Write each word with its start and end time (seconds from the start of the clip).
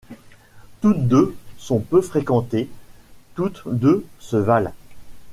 Toutes 0.81 1.07
deux 1.07 1.35
sont 1.59 1.77
peu 1.79 2.01
fréquentées, 2.01 2.67
toutes 3.35 3.61
deux 3.67 4.03
se 4.19 4.35
valent. 4.35 4.73